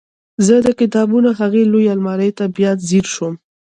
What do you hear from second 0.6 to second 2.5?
د کتابونو هغې لویې المارۍ ته